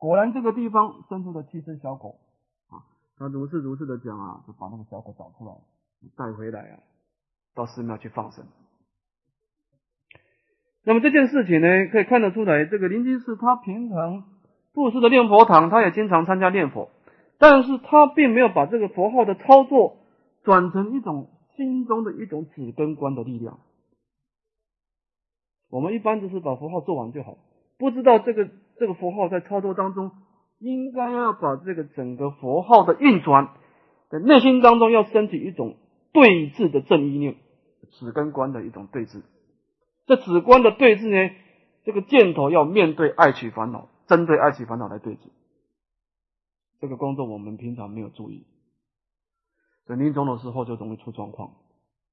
[0.00, 2.16] 果然这个地方生出了七只小狗
[2.70, 5.52] 啊，他如是如是的讲啊，就把那个小狗找出来
[6.16, 6.80] 带回来啊，
[7.54, 8.46] 到寺庙去放生。
[10.84, 14.24] 那么这件事情呢，可以看得出来，这个林居士他平常
[14.72, 16.88] 布施的念佛堂，他也经常参加念佛，
[17.36, 19.98] 但是他并没有把这个佛号的操作
[20.44, 23.60] 转成一种心中的一种止根观的力量。
[25.68, 27.36] 我们一般只是把佛号做完就好，
[27.76, 28.48] 不知道这个
[28.80, 30.10] 这个佛号在操作当中，
[30.58, 33.50] 应该要把这个整个佛号的运转，
[34.08, 35.76] 在内心当中要升起一种
[36.14, 37.36] 对峙的正意念，
[37.90, 39.20] 止根观的一种对峙。
[40.06, 41.34] 这指观的对峙呢，
[41.84, 45.28] 这个箭头要面对爱取烦恼，针对爱取烦恼来对峙。
[46.80, 48.46] 这个工作我们平常没有注意，
[49.86, 51.50] 在临终的时候就容易出状况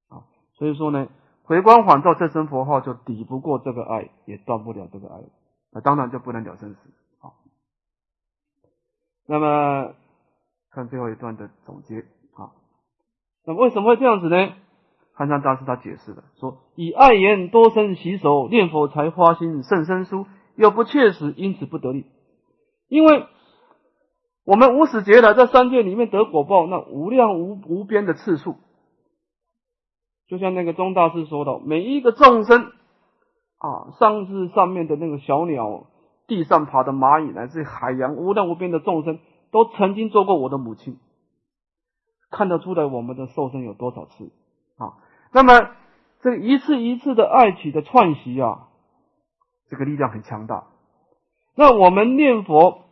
[0.09, 0.27] 啊。
[0.55, 1.07] 所以说呢，
[1.43, 5.21] 回光返照这声佛号就抵不过这个爱，也断不了这个爱，
[5.81, 6.79] 当然就不能了生死
[7.19, 7.33] 啊。
[9.25, 9.93] 那么
[10.71, 12.51] 看最后一段的总结啊，
[13.45, 14.53] 那为什么会这样子呢？
[15.13, 22.05] 汉山大师他解释了，说以爱言多生洗手念佛才花心甚生疏，又不切实，因此不得力。
[22.87, 23.25] 因为
[24.43, 28.57] 我们无始劫来在三界里面得果报，那无量无无边的次数，
[30.27, 32.71] 就像那个宗大师说的，每一个众生
[33.57, 35.85] 啊，上至上面的那个小鸟，
[36.27, 39.19] 地上爬的蚂蚁，乃至海洋无量无边的众生，
[39.51, 40.99] 都曾经做过我的母亲，
[42.29, 44.31] 看得出来我们的受生有多少次
[44.77, 44.93] 啊。
[45.31, 45.71] 那么，
[46.21, 48.67] 这一次一次的爱起的串习啊，
[49.69, 50.65] 这个力量很强大。
[51.55, 52.85] 那我们念佛，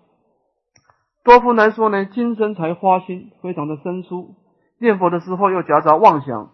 [1.23, 4.35] 多夫来说呢，今生才花心，非常的生疏。
[4.79, 6.51] 念佛的时候又夹杂妄想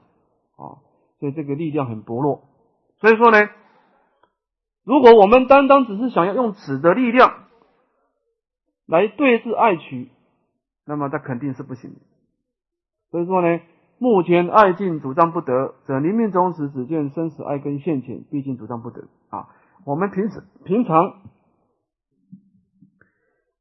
[0.57, 0.83] 啊，
[1.19, 2.41] 所以这个力量很薄弱。
[2.99, 3.37] 所以说呢，
[4.83, 7.45] 如果我们单单只是想要用此的力量
[8.85, 10.09] 来对治爱取，
[10.85, 11.99] 那么它肯定是不行的。
[13.11, 13.59] 所以说呢。
[14.03, 19.49] 目前爱尽主张不得，则临命终时只见生死爱根现前，毕竟主张不得啊。
[19.85, 21.21] 我们平时平常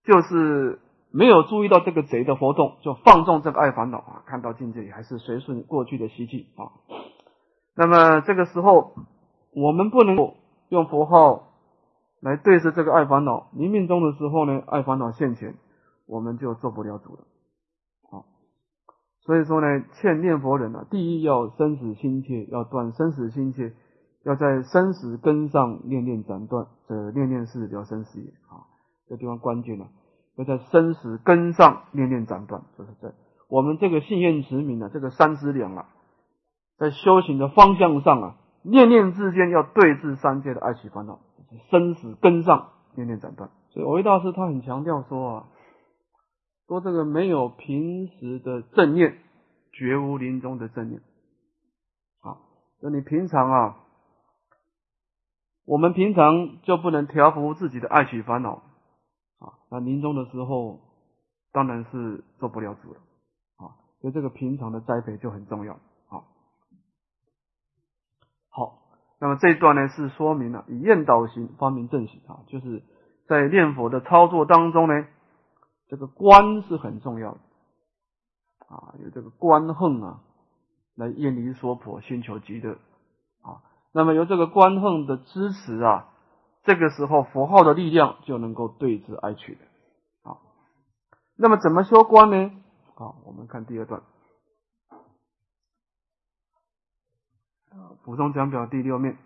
[0.02, 0.80] 就是
[1.12, 4.22] 没有注意到这个贼的活动，就放纵这个爱烦恼啊。
[4.24, 6.72] 看到境界里还是随顺过去的习气啊。
[7.76, 8.94] 那么这个时候，
[9.54, 10.38] 我们不能够
[10.70, 11.52] 用佛号
[12.20, 13.50] 来对视这个爱烦恼。
[13.52, 15.54] 临命终的时候呢，爱烦恼现前，
[16.06, 17.24] 我们就做不了主了。
[19.22, 23.74] 所以说呢，欠念佛人啊，第一要生死心切，要断生死心切，
[24.24, 28.64] 要在生死根上念念斩断，这念念是了生死也啊。
[29.08, 29.88] 这地方关键了，
[30.36, 33.12] 要在生死根上念念斩断，就是在
[33.48, 35.88] 我们这个信愿持名啊，这个三资粮啊，
[36.78, 41.20] 在修行的方向上啊，念念之间要对治三界的爱取烦恼，
[41.70, 43.50] 生死根上念念斩断。
[43.70, 45.46] 所以维大师他很强调说啊。
[46.66, 49.18] 说这个没有平时的正念，
[49.72, 51.00] 绝无临终的正念。
[52.20, 52.38] 啊，
[52.80, 53.76] 那你平常啊，
[55.64, 58.62] 我们平常就不能调伏自己的爱取烦恼
[59.40, 60.78] 啊，那临终的时候
[61.50, 63.00] 当然是做不了主了
[63.56, 63.74] 啊。
[64.00, 65.76] 所以这个平常的栽培就很重要。
[68.50, 68.78] 好，
[69.20, 72.82] 那么这一段呢是说明了以厌导行发明正行啊，就是
[73.26, 75.06] 在念佛的操作当中呢。
[75.88, 77.40] 这个观是很重要的
[78.68, 80.20] 啊，有这个观恨啊，
[80.94, 82.74] 来厌离娑婆，寻求极乐
[83.42, 83.58] 啊。
[83.92, 86.10] 那么由这个观恨的支持啊，
[86.62, 90.38] 这个时候佛号的力量就能够对治而取的啊。
[91.36, 92.52] 那么怎么修观呢？
[92.94, 94.02] 啊，我们看第二段
[98.04, 99.16] 补充讲表第六面，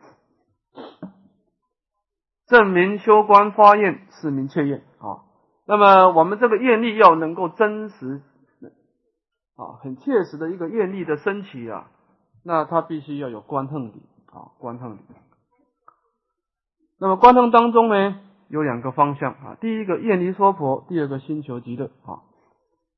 [2.46, 5.24] 证明修观发愿是名切愿啊。
[5.66, 8.20] 那么我们这个愿力要能够真实
[9.56, 11.90] 啊，很切实的一个愿力的升起啊，
[12.44, 14.98] 那它必须要有观恨理啊，观恨理。
[16.98, 22.22] 那么观恨当中呢，有两个方向啊，第一个愿离娑婆，第二个心求极乐啊，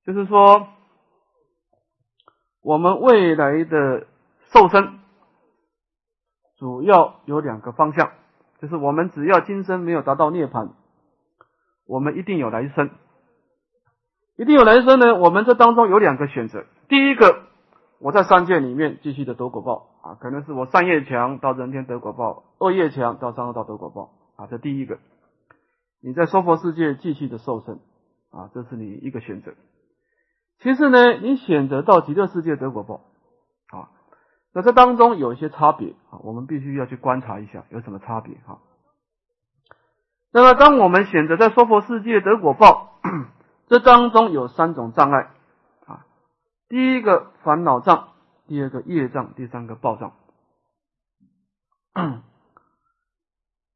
[0.04, 0.68] 就是说
[2.62, 4.06] 我们未来的
[4.52, 4.98] 受生
[6.58, 8.10] 主要有两个方向，
[8.60, 10.70] 就是我们只要今生没有达到涅槃。
[11.86, 12.90] 我们一定有来生，
[14.36, 15.14] 一定有来生呢。
[15.16, 17.42] 我们这当中有两个选择，第一个，
[18.00, 24.98] 我在三界里面继续的得果报啊，可能是我善业强到人天得果报，恶业强到三恶道得果报啊，这第一个。
[26.02, 27.78] 你在娑婆世界继续的受生
[28.30, 29.52] 啊，这是你一个选择。
[30.60, 33.02] 其次呢，你选择到极乐世界得果报，
[34.56, 38.58] 那这当中有一些差别啊，我们必须要去观察一下有什么差别哈。
[40.32, 42.98] 那么，当我们选择在娑婆世界得果报，
[43.68, 45.28] 这当中有三种障碍
[45.84, 46.06] 啊。
[46.70, 48.14] 第一个烦恼障，
[48.46, 50.14] 第二个业障，第三个报障。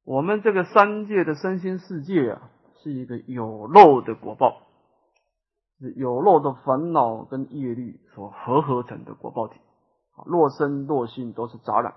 [0.07, 2.49] 我们这个三界的身心世界啊，
[2.83, 4.63] 是一个有漏的果报，
[5.79, 9.61] 是有漏的烦恼跟业力所合合成的果报体。
[10.27, 11.95] 若身若心都是杂染。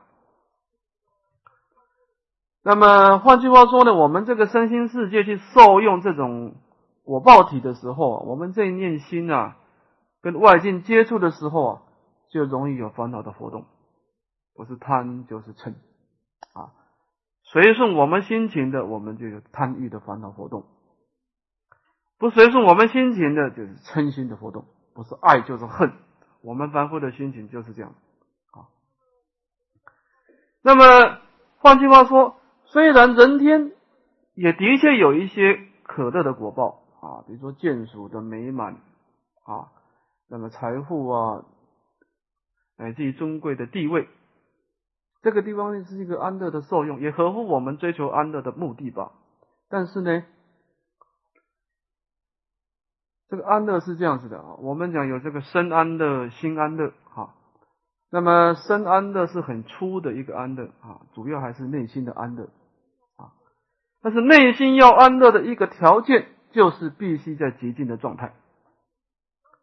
[2.64, 6.56] 那么换句话说呢，我们这个身心世界去受用这种
[7.04, 9.58] 果报体的时候，我们这一念心啊，
[10.22, 11.81] 跟外境接触的时候啊，
[12.30, 13.66] 就容易有烦恼的活动，
[14.56, 15.74] 不是贪就是嗔
[16.54, 16.72] 啊。
[17.44, 20.64] 随顺我们心情的，我们就有贪欲的烦恼活动；
[22.18, 24.66] 不随顺我们心情的，就是嗔心的活动。
[24.96, 25.92] 不是爱就是恨，
[26.42, 27.94] 我们凡夫的心情就是这样。
[30.63, 31.19] 那么，
[31.57, 33.74] 换句话说，虽然人天
[34.33, 38.75] 也的确有一些可乐的果报啊，比如说眷属的美满
[39.45, 39.71] 啊，
[40.30, 41.44] 那么财富啊，
[42.77, 44.07] 乃至于尊贵的地位，
[45.21, 49.12] 这个地方是一个安乐的受用，也合乎我们追求安乐的目的吧。
[49.69, 50.24] 但是呢，
[53.27, 56.94] 这个安乐是这样子的啊，我们讲有这个身安乐、心安乐，
[58.13, 62.44] 那么深安乐是很粗的一个安乐啊，主要还是内心的安乐
[63.18, 63.33] 啊。
[64.04, 68.33] 但是内心要安乐的一个条件，就是必须在极静的状态。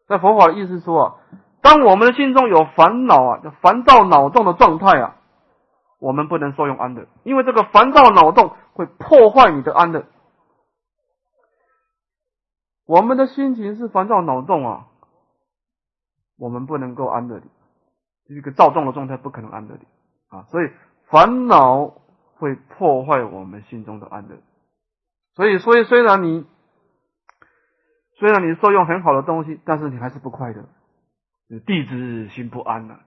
[0.09, 1.15] 在佛法的意思说啊，
[1.63, 5.15] 当我们的心中有烦恼啊，烦躁脑洞的状态啊，
[6.01, 10.07] 我们不能受用安乐，因为这个烦躁脑洞会破坏你的安乐。
[12.85, 14.87] 我们的心情是烦躁脑洞啊，
[16.37, 17.47] 我们不能够安乐的。
[18.35, 19.81] 一个躁动的状态不可能安乐的
[20.29, 20.71] 啊，所以
[21.09, 21.87] 烦恼
[22.37, 24.37] 会破坏我们心中的安乐。
[25.35, 26.47] 所以，所以虽然你
[28.19, 30.65] 虽然你受用很好的东西，但是你还是不快乐，
[31.67, 33.01] 地之心不安了，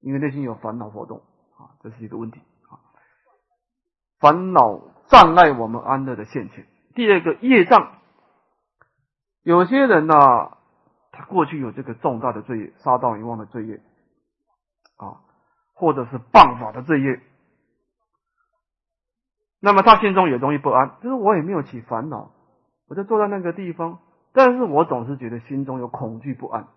[0.00, 1.18] 因为内心有烦恼活动
[1.58, 2.40] 啊，这是一个问题
[2.70, 2.80] 啊。
[4.20, 6.66] 烦恼障碍我们安乐的现前。
[6.94, 7.98] 第二个业障，
[9.42, 10.16] 有些人呢，
[11.12, 13.82] 他过去有这个重大的罪业，杀盗淫妄的罪业。
[14.96, 15.20] 啊，
[15.74, 17.20] 或者是谤法的罪业，
[19.60, 20.96] 那么他心中也容易不安。
[21.02, 22.30] 就是我也没有起烦恼，
[22.88, 23.98] 我就坐在那个地方，
[24.32, 26.68] 但是我总是觉得心中有恐惧不安。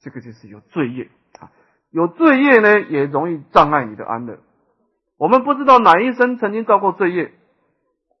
[0.00, 1.10] 这个就是有罪业
[1.40, 1.50] 啊，
[1.90, 4.38] 有罪业呢，也容易障碍你的安乐。
[5.16, 7.32] 我们不知道哪一生曾经造过罪业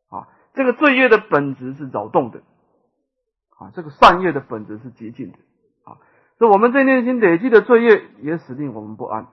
[0.08, 2.40] 啊，这个罪业的本质是扰动的
[3.58, 5.38] 啊，这个善业的本质是洁净的。
[6.38, 9.28] 所以，我们这内心累积的罪业也使令我们不安，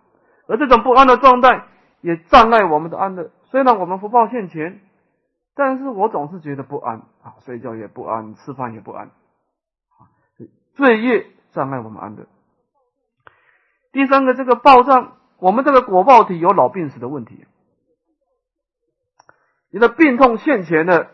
[0.47, 1.67] 而这种不安的状态
[2.01, 3.31] 也障碍我们的安乐。
[3.51, 4.79] 虽然我们福报现前，
[5.53, 10.07] 但是我总是觉得不安啊，睡觉也不安，吃饭也不安啊。
[10.75, 12.25] 罪业障碍我们安乐。
[13.91, 17.45] 第三个，这个报障，我们这个果报体有老病死的问题。
[19.71, 21.09] 你的病痛现前的，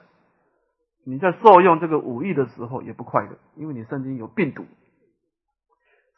[1.03, 4.65] 你在受用这个武艺的时候也不快乐，因为你身体有病毒。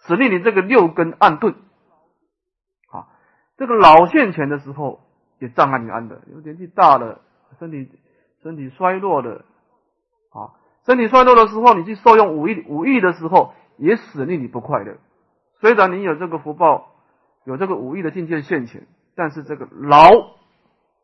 [0.07, 1.53] 使令你这个六根暗钝，
[2.91, 3.07] 啊，
[3.57, 5.01] 这个老现前的时候
[5.39, 7.21] 也障碍你安的，因为年纪大了，
[7.59, 7.89] 身体
[8.41, 9.45] 身体衰弱了，
[10.31, 14.97] 啊，身体衰弱的时候，你去受用武艺武艺的时候，也使令你不快乐。
[15.59, 16.95] 虽然你有这个福报，
[17.43, 20.09] 有这个武艺的境界现前，但是这个老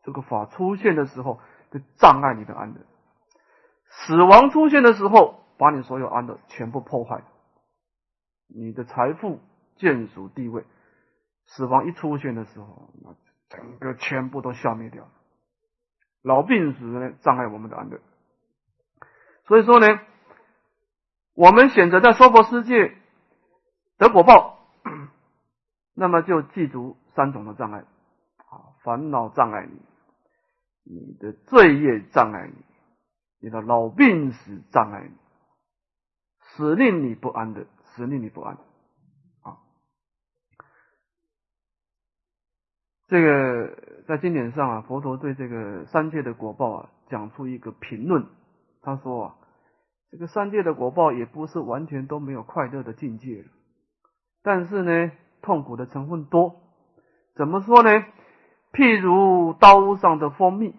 [0.02, 1.38] 这个法出现的时候，
[1.70, 2.80] 就障碍你的安乐。
[3.90, 7.22] 死亡出现的时候，把你所有安乐全部破坏。
[8.48, 9.40] 你的财富、
[9.76, 10.64] 眷属、地位，
[11.46, 13.14] 死亡一出现的时候，那
[13.48, 15.10] 整个全部都消灭掉了。
[16.22, 18.00] 老病死呢，障碍我们的安乐。
[19.46, 19.86] 所以说呢，
[21.34, 22.96] 我们选择在娑婆世界
[23.96, 24.58] 得果报，
[25.94, 29.80] 那么就记住三种的障碍：啊，烦恼障碍你，
[30.84, 32.64] 你的罪业障碍你，
[33.40, 35.16] 你的老病死障碍你，
[36.40, 37.66] 使令你不安的。
[37.98, 38.54] 使令你不安
[39.42, 39.58] 啊！
[43.08, 43.76] 这个
[44.06, 48.26] 在经典上啊，佛陀对这个三界的果报啊，讲出一个评论。
[48.80, 49.34] 他说啊，
[50.12, 53.44] 这个三界的果报也不是完全都没有快乐的境界，
[54.42, 55.10] 但是呢，
[55.42, 56.60] 痛苦的成分多。
[57.34, 57.90] 怎么说呢？
[58.72, 60.76] 譬如刀上的蜂蜜，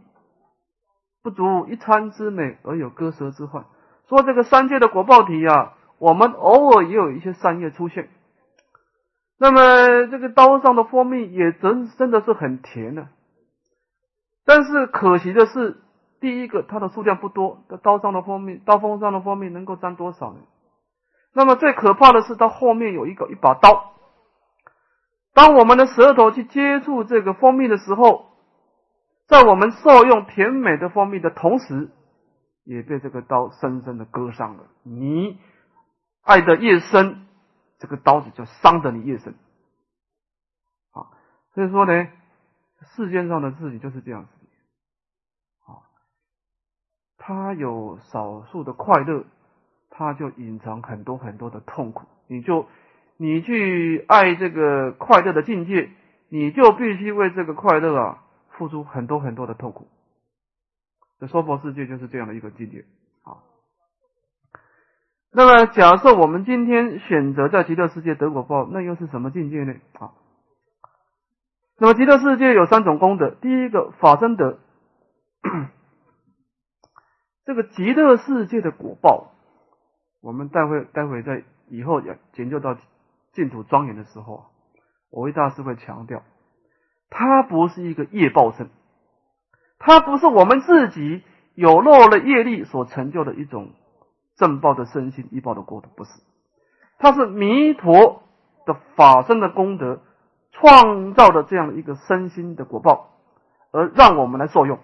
[1.21, 3.65] 不足一餐之美而有割舌之患。
[4.07, 5.75] 说这个三界的果报体啊。
[5.99, 8.09] 我们偶尔也有一些善业出现，
[9.37, 13.07] 那么这个刀上的蜂蜜也真真的是很甜的，
[14.45, 15.77] 但是可惜的是，
[16.19, 20.39] 第一个，它的数量不多，刀上的蜂蜜，刀锋上的蜂蜜能够沾多少呢？
[21.33, 23.93] 那么最可怕的是，它后面有一个一把刀。
[25.33, 28.25] 当我们的舌头去接触这个蜂蜜的时候，
[29.27, 31.91] 在我们受用甜美的蜂蜜的同时，
[32.65, 34.63] 也被这个刀深深的割伤了。
[34.83, 35.37] 你
[36.21, 37.25] 爱的越深，
[37.77, 39.33] 这个刀子就伤的你越深。
[40.91, 41.11] 啊，
[41.53, 42.07] 所以说呢，
[42.95, 44.29] 世间上的事情就是这样子。
[45.65, 45.83] 啊，
[47.17, 49.25] 他有少数的快乐，
[49.89, 52.07] 他就隐藏很多很多的痛苦。
[52.27, 52.67] 你就。
[53.21, 55.91] 你去爱这个快乐的境界，
[56.29, 59.89] 你就必须为这个快乐啊付出很多很多的痛苦。
[61.19, 62.85] 这娑婆世界就是这样的一个境界。
[65.31, 69.73] 那么，假设我们今天选择在极乐世界得果报，那又是什么境界呢？
[69.99, 70.11] 啊，
[71.77, 74.59] 那么极乐世界有三种功德，第一个法身德，
[77.45, 79.31] 这个极乐世界的果报，
[80.21, 82.77] 我们待会待会在以后要研究到。
[83.31, 84.47] 净土庄严的时候，
[85.11, 86.23] 我为大师会强调，
[87.11, 88.71] 它不是一个业报身，
[89.77, 91.21] 它不是我们自己
[91.53, 93.69] 有漏了业力所成就的一种
[94.39, 96.19] 正报的身心一报的果土，不是，
[96.97, 98.23] 它是弥陀
[98.65, 100.01] 的法身的功德
[100.51, 103.11] 创造的这样一个身心的果报，
[103.71, 104.79] 而让我们来受用。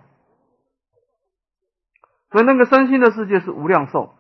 [2.30, 4.14] 所以那个身心的世界是无量寿，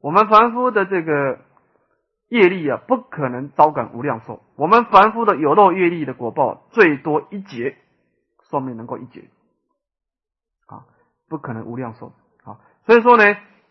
[0.00, 1.40] 我们凡夫的这个。
[2.30, 4.42] 业力啊，不可能招感无量寿。
[4.54, 7.78] 我们凡夫的有漏业力的果报，最多一劫
[8.50, 9.30] 寿命能够一劫，
[10.66, 10.84] 啊，
[11.26, 12.12] 不可能无量寿
[12.44, 12.60] 啊。
[12.84, 13.24] 所以说呢，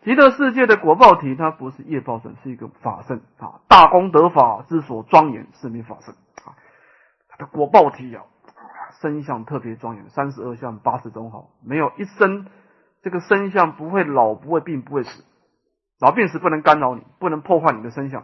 [0.07, 3.59] 极乐世界的果报体，它不是业报身，是一个法身啊。
[3.67, 6.13] 大功德法之所庄严，是名法身
[6.45, 6.55] 啊。
[7.27, 8.23] 它的果报体啊，
[9.01, 12.47] 身相特别庄严，三十二相八十种好，没有一生
[13.01, 15.25] 这个身相不会老，不会病，不会死，
[15.99, 18.21] 老病死不能干扰你，不能破坏你的身相。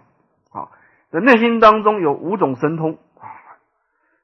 [0.54, 0.72] 啊，
[1.12, 3.28] 在内心当中有五种神通啊，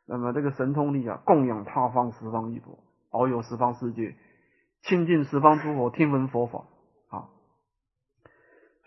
[0.06, 2.80] 那么这个神通力啊，供养他方十方一佛，
[3.12, 4.16] 遨游十方世界，
[4.82, 6.62] 亲近十方诸佛，听闻佛法。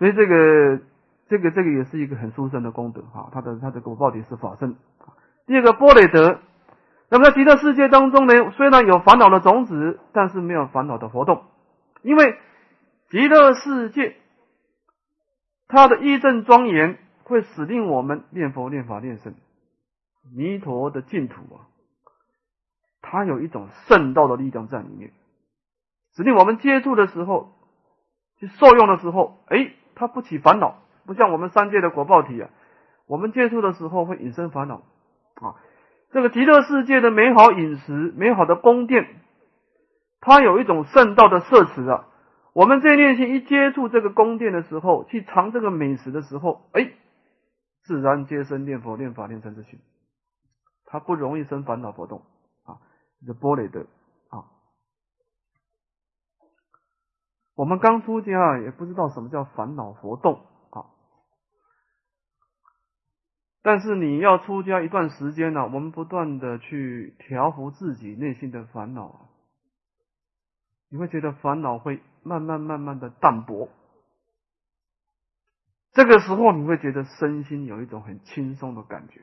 [0.02, 0.80] 所以这个
[1.28, 3.30] 这个这个也是一个很殊胜的功德啊。
[3.30, 4.74] 他的他的果报底是法身。
[5.46, 6.40] 第二个波雷德，
[7.08, 11.44] 那么在极乐世界当中呢，虽然有烦恼的种子，但是没有烦恼的活动，
[12.02, 12.36] 因为
[13.10, 14.16] 极乐世界
[15.68, 16.98] 它的义正庄严。
[17.24, 19.32] 会使令我们念佛、念法、念僧，
[20.34, 21.70] 弥陀的净土啊，
[23.00, 25.12] 它有一种圣道的力量在里面，
[26.14, 27.52] 使令我们接触的时候，
[28.38, 32.50] 去受用的时候，哎，它不起烦恼，不像我们三界的果报体啊，
[33.06, 34.82] 我们接触的时候会引生烦恼
[35.36, 35.56] 啊。
[36.10, 39.20] 这个极乐世界的美好饮食、美好的宫殿，
[40.20, 42.06] 它有一种圣道的摄持啊。
[42.52, 46.92] 我们这念心一接触这个宫殿的时候，去尝这个美食的时候，哎。
[47.84, 49.80] 自然皆生念佛、念法、念僧之心，
[50.84, 52.22] 他不容易生烦恼活动
[52.62, 52.78] 啊，
[53.26, 53.80] 这波雷的
[54.28, 54.46] 啊。
[57.54, 60.86] 我们刚出家也不知道什么叫烦恼活动啊，
[63.62, 69.28] 但是你要出家一段时间呢，我们不断的去调伏自己内心的烦恼，
[70.88, 73.68] 你会觉得烦恼会慢慢慢慢的淡薄。
[75.92, 79.20] 这个时候你会觉得身心有一种很轻松的感觉。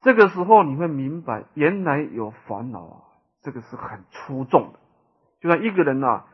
[0.00, 3.02] 这个时候你会明白，原来有烦恼啊，
[3.42, 4.78] 这个是很出众的，
[5.40, 6.24] 就像一个人呐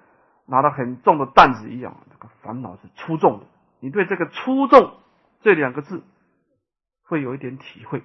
[0.51, 3.47] 拿了很重的担子一样，这个烦恼是粗重的。
[3.79, 4.99] 你对这个粗重
[5.41, 6.03] 这两个字
[7.05, 8.03] 会有一点体会。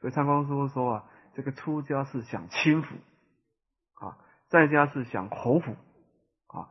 [0.00, 2.94] 所以参光师傅说啊，这个出家是享清福
[3.94, 5.72] 啊，在家是享侯福。
[6.46, 6.70] 啊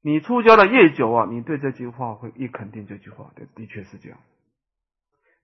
[0.00, 2.86] 你出家的越久啊，你对这句话会越肯定。
[2.86, 4.18] 这句话的的确是这样。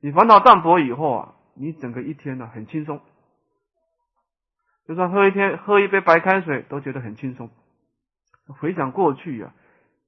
[0.01, 3.01] 你烦恼淡薄以后啊，你整个一天呢很轻松，
[4.88, 7.50] 就算喝一天喝一杯白开水都觉得很轻松。
[8.47, 9.52] 回想过去啊，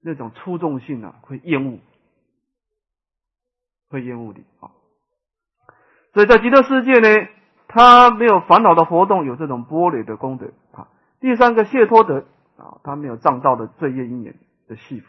[0.00, 1.78] 那种粗重性啊，会厌恶，
[3.90, 4.72] 会厌恶的啊。
[6.14, 7.28] 所以在极乐世界呢，
[7.68, 10.88] 他没有烦恼的活动，有这种波璃的功德啊。
[11.20, 12.24] 第三个谢托德。
[12.56, 14.34] 啊，他没有障道的罪业因缘
[14.68, 15.04] 的系缚。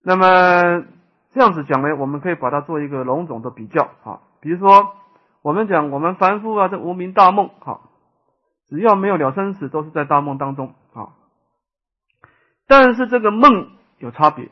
[0.00, 0.86] 那么
[1.34, 4.20] 这样子讲呢，我们可以把它做一个笼统的比较啊。
[4.40, 4.94] 比如说，
[5.46, 7.82] 我们讲我们凡夫啊，这无名大梦哈，
[8.66, 11.14] 只要没有了生死，都是在大梦当中啊。
[12.66, 14.50] 但是这个梦有差别，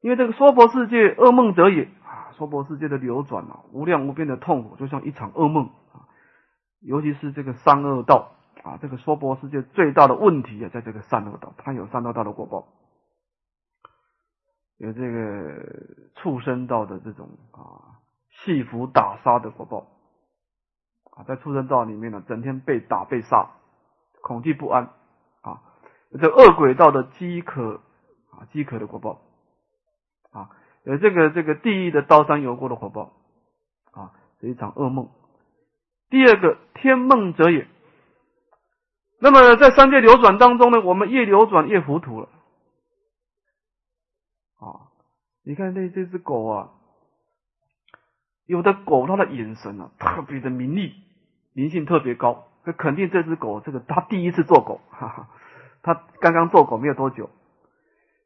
[0.00, 6.08] 因为这个娑婆世界噩梦得也啊，娑婆世界的流转啊，无量无边的痛苦，就像一场噩梦啊。
[6.80, 8.30] 尤其是这个三恶道
[8.62, 12.66] 啊，这个娑婆世界最大的问题啊，在这个三恶道，它有三恶道的果报，
[14.78, 15.66] 有这个
[16.14, 18.00] 畜生道的这种啊，
[18.30, 19.86] 戏服打杀的果报
[21.26, 23.50] 在畜生道里面呢，整天被打被杀，
[24.22, 24.90] 恐惧不安
[25.42, 25.62] 啊，
[26.20, 27.80] 这恶鬼道的饥渴
[28.30, 29.20] 啊，饥渴的果报
[30.30, 30.50] 啊，
[30.84, 33.12] 有这个这个地狱的刀山油锅的火爆
[33.92, 35.10] 啊，是一场噩梦。
[36.10, 37.66] 第二个天梦者也。
[39.20, 42.28] 那么在三界流转当中呢，我们越流转越糊涂了。
[44.58, 44.88] 啊，
[45.42, 46.70] 你看那这只狗啊，
[48.46, 50.94] 有的狗它的眼神啊特别的明利，
[51.52, 55.28] 灵性特别高，这肯定这只狗这个它第一次做狗，哈哈，
[55.82, 57.30] 它刚刚做狗没有多久。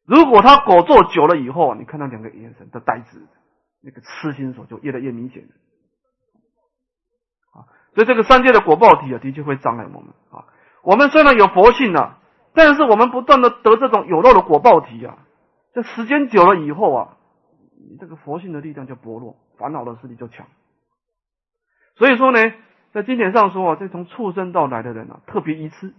[0.05, 3.27] 如果它狗做久了以后，你看那两个眼神的呆滞，
[3.81, 5.45] 那个痴心手就越来越明显
[7.53, 7.71] 啊。
[7.95, 10.47] 所以这个三界的果报体啊，的确会障碍我们啊。
[10.83, 12.19] 我们虽然有佛性啊，
[12.53, 15.19] 但是我们不断的得这种有漏的果报体啊，
[15.73, 17.17] 这时间久了以后啊，
[17.89, 20.47] 你这个佛性的力量就薄弱，烦恼的势力就强。
[21.95, 22.41] 所以说呢，
[22.93, 25.95] 在经典上说啊，这从畜生道来的人啊，特别愚痴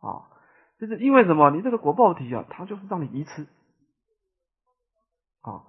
[0.00, 0.32] 啊，
[0.78, 1.50] 就是因为什么？
[1.50, 3.46] 你这个果报体啊，它就是让你愚痴
[5.42, 5.64] 啊。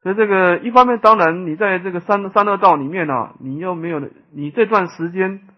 [0.00, 5.48] 所以这个一方面，当然你在这个三三恶道里面呢，你又没有你这段时间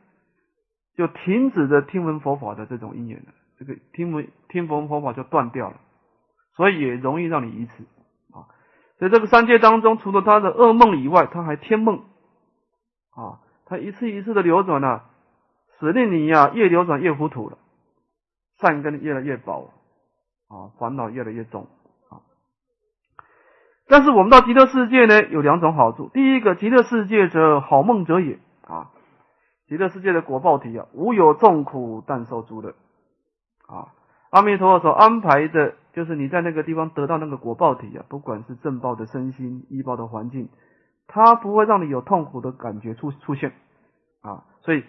[0.96, 5.76] 就停止的听闻佛法的这种因缘了，这个听闻听闻佛法就断掉了，
[6.56, 7.84] 所以也容易让你愚痴
[8.32, 8.48] 啊。
[8.98, 12.04] 在这个三界当中，除了他的噩梦以外，他还天梦
[13.20, 15.02] 啊，他一次一次的流转呢，
[15.78, 17.58] 使令你呀越流转越糊涂了，
[18.58, 19.70] 善根越来越薄
[20.48, 21.66] 啊，烦恼越来越重。
[22.08, 22.24] 啊
[23.86, 26.08] 但是我们到极乐世界呢，有两种好处。
[26.14, 28.92] 第一个，极乐世界者好梦者也啊，
[29.66, 32.74] 极乐世界的果报体啊，无有众苦，但受诸乐
[33.66, 33.88] 啊。
[34.30, 40.48] 阿弥陀佛所安排的，就是你在那个地方得到那个果报体啊，不管是正报的身心、医报的环境，
[41.12, 43.52] 它不会让你有痛苦的感觉出出现
[44.22, 44.44] 啊。
[44.62, 44.84] 所以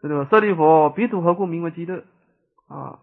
[0.00, 2.04] 这个舍利佛，彼土何故名为极乐
[2.68, 3.00] 啊？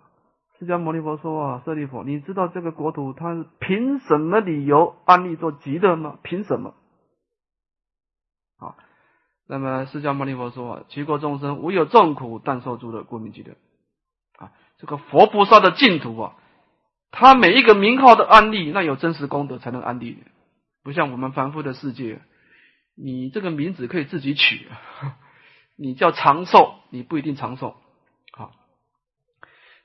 [0.58, 6.18] 释迦牟尼佛说啊，舍利弗，你知道这个国土它凭什么理由安立做极乐吗？
[6.22, 6.74] 凭什么？
[8.58, 8.76] 啊，
[9.48, 13.56] 那么释迦牟尼佛说啊，其国众生无有众苦，但受诸乐，故名极乐。
[14.38, 16.36] 啊，这个佛菩萨的净土啊，
[17.10, 20.22] 他每一个名号的安立，那有真实功德才能安立，
[20.84, 22.20] 不像我们凡夫的世界，
[23.02, 24.68] 你这个名字可以自己取，
[25.78, 27.78] 你叫长寿，你不一定长寿。
[28.32, 28.52] 好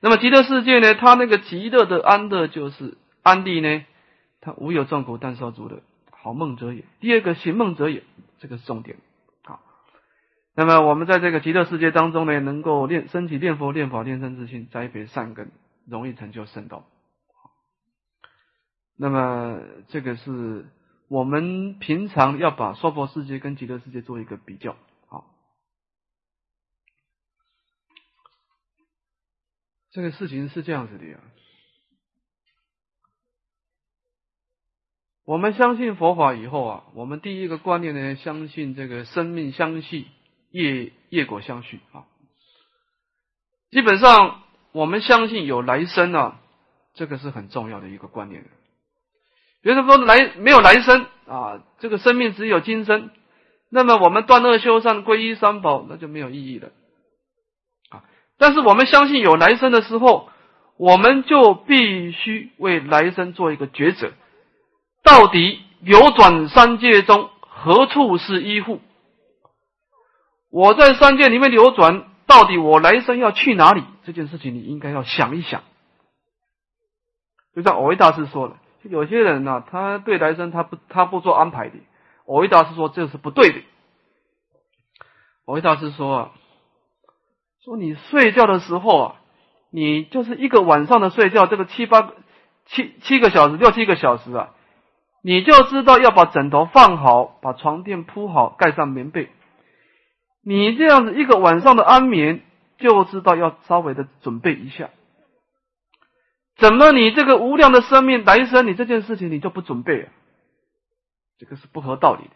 [0.00, 0.94] 那么极乐世界呢？
[0.94, 3.84] 它那个极乐的安乐就是安利呢，
[4.40, 6.84] 它无有众苦，但受诸乐，好梦者也。
[7.00, 8.02] 第二个行梦者也，
[8.40, 8.96] 这个是重点。
[9.44, 9.60] 好，
[10.54, 15.52] 那么我们在这个极乐世界当中呢，能够练升起念佛、念法、念身之心，栽培善根，
[15.86, 16.84] 容易成就圣道。
[18.96, 20.66] 那么这个是
[21.14, 24.76] 我们平常要把娑婆世界跟极乐世界做一个比较。
[29.92, 31.20] 这个事情是这样子的呀，
[35.24, 40.08] 我们相信佛法以后啊，我们第一个观念呢，相信这个生命相续，
[40.50, 42.08] 业业果相续啊。
[43.70, 46.40] 基本上，我们相信有来生啊，
[46.94, 48.44] 这个是很重要的一个观念。
[49.64, 53.10] 比如说来没有来生啊，这个生命只有今生，
[53.70, 56.68] 那么我们断恶修善，皈依三宝，那就没有意义了
[57.88, 58.04] 啊。
[58.36, 60.28] 但是我们相信有来生的时候，
[60.76, 64.12] 我们就必须为来生做一个抉择：
[65.02, 68.80] 到底流转三界中何处是依附？
[70.50, 73.82] 我在三界里面流转，到底我来生要去哪里？
[74.04, 75.62] 这件事情你应该要想一想。
[77.56, 78.56] 就像偶一大师说的，
[78.90, 81.74] 有些人呢，他对来生他不他不做安排的。
[82.26, 83.60] 我回答是说这是不对的。
[85.44, 86.30] 我回答是说啊。
[87.64, 89.16] 说你睡觉的时候啊，
[89.70, 92.12] 你就是一个晚上的睡觉，这个七八
[92.66, 94.50] 七七个小时，六七个小时啊，
[95.22, 99.30] 你就知道要把枕头放好，把床垫铺好，盖上棉被。
[100.42, 102.42] 你这样子一个晚上的安眠，
[102.76, 104.90] 就知道要稍微的准备一下。
[106.56, 110.12] 怎么你这个无量的生命来生，你这件事情你就不准备啊？
[111.38, 112.30] 这个是不合道理的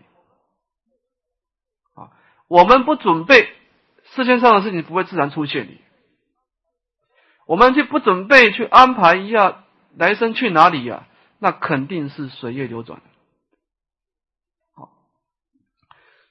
[2.03, 2.11] 啊！
[2.49, 3.55] 我们不准备。
[4.15, 5.73] 世界上的事情不会自然出现的，
[7.47, 11.07] 我们就不准备去安排一下来生去哪里呀？
[11.39, 13.03] 那肯定是随业流转。
[14.75, 14.91] 好，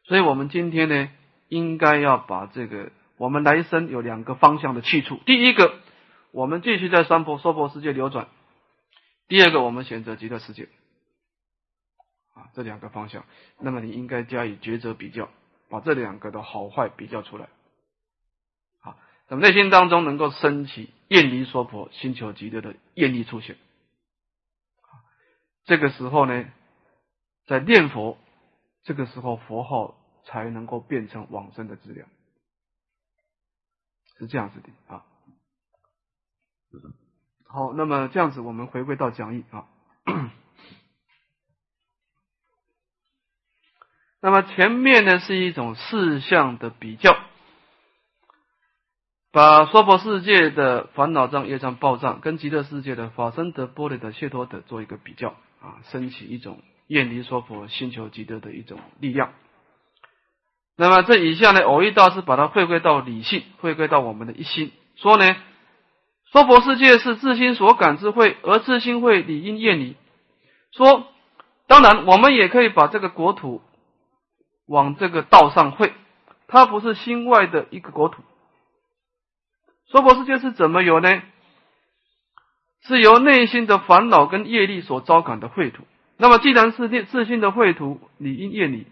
[0.06, 1.10] 所以我们今天呢，
[1.50, 5.22] 应该要把这个我们来生有两个方向的去处。
[5.26, 5.80] 第一个，
[6.32, 8.28] 我们继续在三婆娑婆世界流转；
[9.28, 10.70] 第二个，我们选择极乐世界。
[12.34, 13.26] 啊，这两个方向，
[13.60, 15.30] 那么你应该加以抉择比较，
[15.70, 17.50] 把这两个的好坏比较出来。
[18.82, 23.58] 啊，那么内心当中能够升起厌离娑婆、心求极乐的愿力出现。
[25.66, 26.46] 这个时候呢，
[27.48, 28.18] 在念佛，
[28.84, 32.06] 这个时候佛号才能够变成往生的资料，
[34.20, 35.04] 是这样子的啊。
[37.48, 39.66] 好，那么这样子，我们回归到讲义啊。
[44.22, 47.16] 那么前面呢是一种事项的比较，
[49.32, 59.34] 把娑婆世界的烦恼障、业障、报障跟极乐世界的法身德、波罗的解脱的做一个比较啊，升起一种厌离娑婆、心求极乐的一种力量。
[60.76, 65.36] 那么这以下呢，偶遇大师把它回归到理性，回归到我们的一心，说呢，
[66.32, 69.96] 娑婆世界是自心所感之会，而自心会理应厌离。
[70.72, 71.08] 说，
[71.68, 73.62] 当然我们也可以把这个国土。
[74.70, 75.94] 往这个道上会，
[76.50, 78.22] 它不是心外的一个国土。
[79.86, 81.22] 娑婆世界是怎么有呢？
[82.82, 85.84] 是由内心的烦恼跟业力所招感的秽土。
[86.18, 88.88] 那么既然是自心的秽土，理应业理。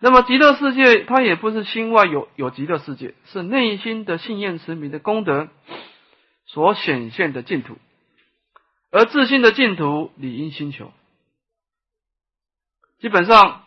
[0.00, 5.48] 那么极乐世界它也不是心外有有极乐世界，是内心的信念持名的功德
[6.46, 7.76] 所显现的净土。
[8.90, 10.92] 而自信的净土理应心求。
[12.98, 13.64] 基本上。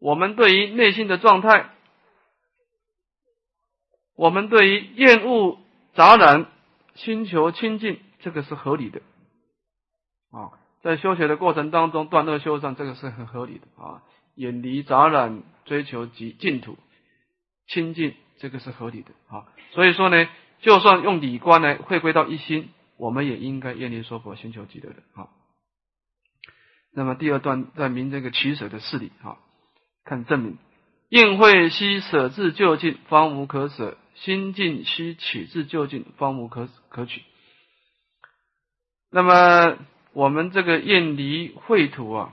[0.00, 1.70] 我们对于内心的状态，
[4.14, 5.58] 我们对于厌恶
[5.92, 6.46] 杂染、
[6.94, 9.00] 心求清净，这个是合理的
[10.30, 10.52] 啊。
[10.82, 14.04] 在修学的过程当中，断恶修善，这个是很合理的啊。
[14.38, 16.78] 远离杂染，追求极净土
[17.66, 19.44] 清净，这个是合理的啊。
[19.72, 20.26] 所以说呢，
[20.60, 25.28] 就算用理观来回归到一心，我们也应该愿离说佛，寻求极乐的啊。
[26.94, 29.36] 那么第二段在明这个取舍的事理啊。
[30.04, 30.56] 看证明，
[31.10, 37.22] 应会须舍至就近，方无可舍；心境须取至就近，方无可可取。
[39.10, 39.76] 那么
[40.14, 42.32] 我们这个厌离秽土啊，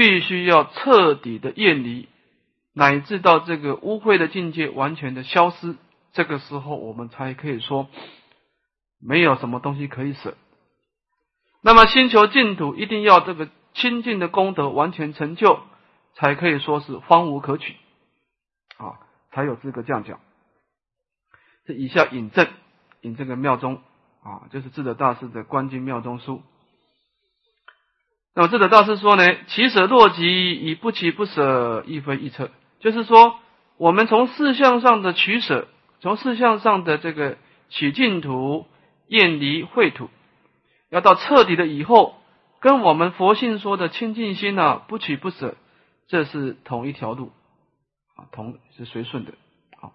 [0.00, 2.08] 必须要彻底的厌离，
[2.72, 5.76] 乃至到这个污秽的境界完全的消失，
[6.14, 7.86] 这个时候我们才可以说
[8.98, 10.34] 没有什么东西可以舍。
[11.60, 15.60] 那么星球净土一定要这个清净的功德完全成就。
[16.12, 17.76] 才可以说是方无可取
[18.78, 18.98] 啊，
[19.30, 20.18] 才有资格这样讲。
[21.64, 22.48] 这以下引证
[23.02, 23.80] 引这个妙中
[24.20, 26.38] 啊，就是智者大师的《观经妙中书》。
[28.34, 33.38] 那么智者大师说呢：“其舍若即，以不取不舍，亦非一策。”就是说，
[33.76, 35.66] 我们从事相上的取舍，
[36.00, 37.38] 从事相上的这个
[37.68, 38.66] 取净土、
[39.08, 40.08] 厌离秽土，
[40.90, 42.14] 要到彻底的以后，
[42.60, 45.56] 跟我们佛性说的清净心啊，不取不舍。
[46.06, 47.32] 这是同一条路
[48.16, 49.32] 啊，同是随顺的。
[49.80, 49.92] 好，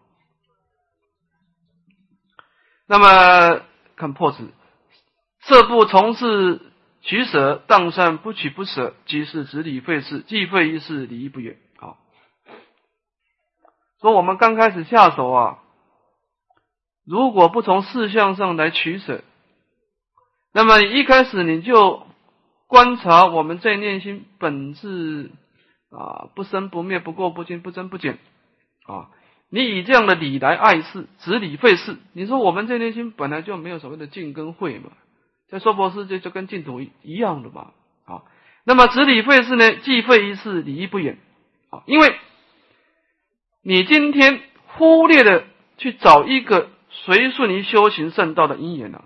[2.88, 3.62] 那么
[3.96, 4.50] 看破字，
[5.42, 6.62] 色不从事
[7.06, 11.56] 取舍，当善不取不舍，即是执理废事，既废一事，离不远。
[11.78, 11.96] 啊，
[14.02, 15.60] 说我们刚开始下手啊，
[17.06, 19.24] 如果不从事项上来取舍，
[20.52, 22.06] 那么一开始你就
[22.68, 25.32] 观察我们在念心本质。
[25.92, 28.18] 啊，不生不灭，不垢不净，不增不减。
[28.86, 29.12] 啊，
[29.50, 31.96] 你以这样的理来爱事，执理废事。
[32.12, 34.92] 你说我们这念心本来就没有所谓的净跟慧嘛，
[35.56, 37.72] 那娑婆世界就跟净土一样的嘛。
[38.04, 38.24] 啊，
[38.66, 41.18] 那么执理废事呢，既废一事，理亦不远。
[41.70, 42.20] 啊，因为
[43.62, 49.06] 你今天忽略的去找一个随顺于修行圣道的因缘啊，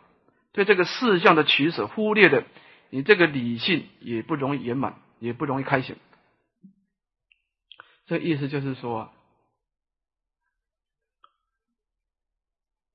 [0.52, 2.44] 对这个事项的取舍忽略的，
[2.90, 5.98] 你这个理性也不容易圆满，也不容易开显。
[8.08, 9.12] 这意思就是说，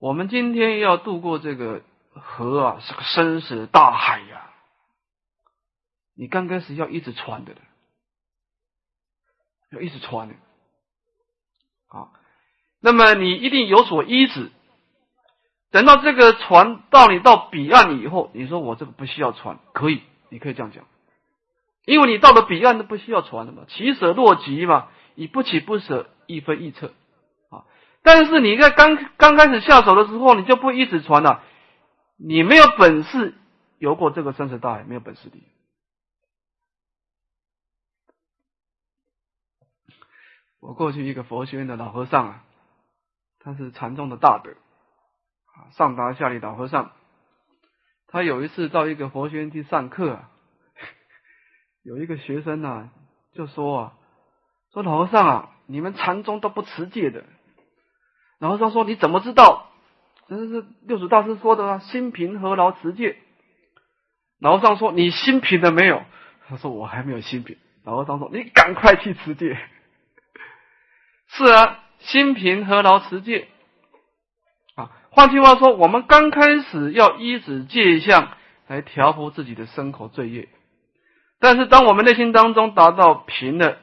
[0.00, 1.82] 我们今天要度过这个
[2.14, 4.50] 河啊，是个生死大海呀。
[6.16, 7.54] 你刚开始要一直穿的，
[9.70, 10.34] 要一直穿的
[11.88, 12.10] 啊。
[12.80, 14.50] 那么你一定有所依止。
[15.70, 20.84] 等到这个船到你到彼岸以后，你说我这个不需要船，可以，你可以这样讲，
[21.84, 24.88] 因为你到了彼岸都不需要船了嘛，起舍若急嘛。
[25.16, 26.92] 你不起不舍，一分一策
[27.48, 27.62] 啊！
[28.02, 31.40] 但是你在刚刚开始下手的时候，你就不一直传了。
[32.16, 33.34] 你没有本事
[33.78, 35.42] 游过这个生死大海，没有本事的。
[40.60, 42.44] 我过去一个佛学院的老和尚啊，
[43.38, 44.52] 他是禅宗的大德
[45.52, 46.92] 啊，上达下利老和尚。
[48.06, 50.24] 他有一次到一个佛学院去上课，
[51.82, 52.90] 有一个学生呢
[53.32, 53.98] 就说啊，
[54.72, 57.26] 说老和尚啊，你们禅宗都不持戒的。
[58.38, 59.70] 老和尚说你怎么知道？
[60.28, 63.16] 这是六祖大师说的啊，心平何劳持戒？
[64.40, 66.02] 老和尚说你心平了没有？
[66.48, 67.56] 他说我还没有心平。
[67.84, 69.58] 老和尚说你赶快去持戒。
[71.28, 73.48] 是啊，心平何劳持戒？
[74.76, 80.48] 啊，换句话说，我们刚开始要依止戒相来调伏自己的身口罪业，
[81.38, 83.78] 但是当我们内心当中达到平了，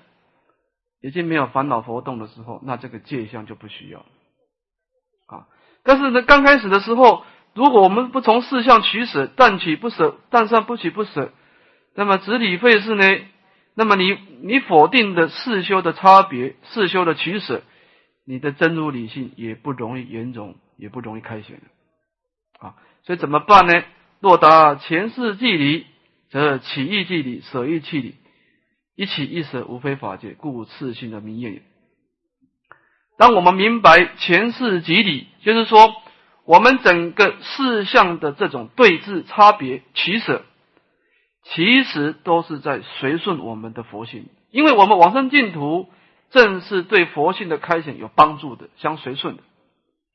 [1.02, 4.06] 已经没有烦恼活动的时候，那这个戒相就不需要啊。
[5.84, 11.32] 但是呢，刚开始的时候，如果我们不从四相取舍，但取不舍，但善不取不舍，
[11.96, 13.04] 那么执理费事呢？
[13.74, 17.64] 那么你你否定的四修的差别，四修的取舍，
[18.26, 21.62] 你的真如理性也不容易圆融，也不容易开显
[22.60, 22.76] 啊。
[23.04, 23.84] 所以怎么办呢？
[24.20, 25.88] 若达前世即理，
[26.30, 28.16] 则起意即理，舍意即理，
[28.96, 31.62] 一起一舍无非法界，故次性的名言也。
[33.22, 35.94] 当我们明白前世即理，就是说
[36.44, 40.42] 我们整个事项的这种对峙、差别、取舍。
[41.44, 45.88] 其实都是在随顺我们的佛性，因为我们往生净土
[46.32, 49.44] 正是对佛性的开显有帮助的，相随顺的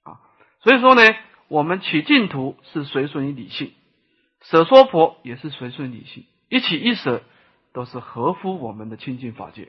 [0.03, 0.19] 啊。
[0.65, 1.03] 所以说呢，
[1.47, 3.71] 我们取净土是随顺于理性，
[4.43, 7.23] 舍说佛也是随顺理性，一起一舍
[7.73, 9.69] 都是合乎我们的清净法界。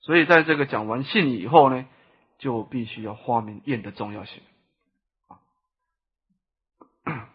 [0.00, 1.84] 所以在这个讲完信以后呢，
[2.40, 4.42] 就必须要发明验的重要性。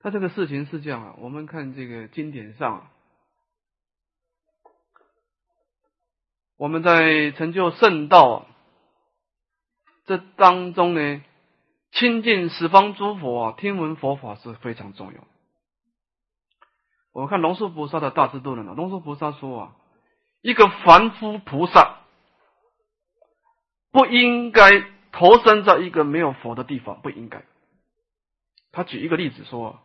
[0.00, 2.90] 他这个事情是这样啊，我们看这个经典上，
[6.56, 8.46] 我们在成就圣道
[10.06, 11.22] 这当中呢，
[11.92, 15.20] 亲近十方诸佛啊，听闻佛法是非常重要。
[17.12, 19.76] 我们看龙树菩萨的大智度论啊，龙树菩萨说啊，
[20.42, 21.98] 一个凡夫菩萨
[23.92, 27.44] 不应该投身在一个没有佛的地方，不应该。
[28.72, 29.80] 他举一个例子说。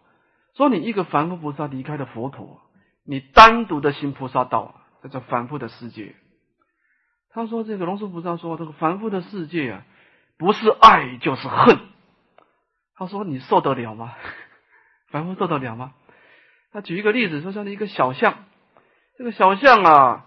[0.56, 2.62] 说你一个凡夫菩萨离开了佛陀，
[3.04, 6.16] 你单独的行菩萨道，这叫凡夫的世界。
[7.30, 9.84] 他说这个龙树菩萨说这个凡夫的世界啊，
[10.38, 11.78] 不是爱就是恨。
[12.96, 14.16] 他说你受得了吗？
[15.12, 15.94] 凡夫受得了吗？
[16.72, 18.46] 他举一个例子说像一个小象，
[19.18, 20.26] 这个小象啊，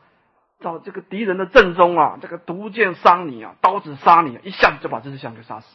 [0.60, 5.66] 找这个敌人的阵中啊，这个毒箭伤你啊，刀子杀你，啊一下子就把这只象给杀死。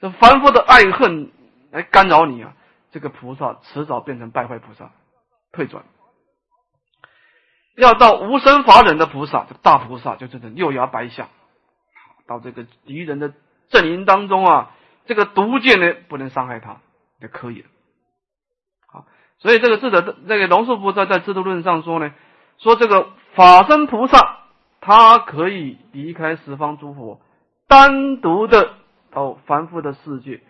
[0.00, 1.30] 这凡夫的爱恨
[1.70, 2.54] 来干扰你啊。
[2.90, 4.92] 这个菩萨迟早变成败坏菩萨，
[5.50, 5.84] 退转。
[7.76, 11.28] 要到无生法忍的菩萨，这大菩萨就这种六牙白象，
[12.28, 13.34] 到这个敌人的
[13.68, 14.70] 阵营当中啊，
[15.06, 16.82] 这个毒箭呢不能伤害他，
[17.20, 17.68] 就可以了。
[18.86, 19.06] 好，
[19.38, 22.14] 所以这个智者，这个龙树菩萨在制度论上说呢，
[22.58, 24.38] 说这个法身菩萨
[24.80, 27.20] 他可以离开十方诸佛，
[27.66, 28.74] 单独的
[29.10, 30.42] 到凡夫的世界。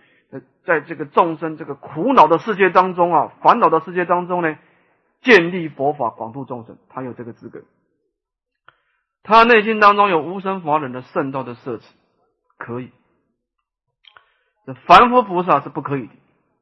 [0.64, 4.56] 在这个众生这个苦恼的世界当中啊，烦恼的世界当中呢，
[5.20, 7.60] 建立佛法，广度众生，他有这个资格。
[9.22, 11.84] 他内心当中有无生法忍的圣道的摄持，
[12.56, 12.90] 可以。
[14.66, 16.12] 这凡夫菩萨是不可以的，